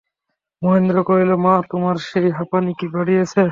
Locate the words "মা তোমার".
1.45-1.95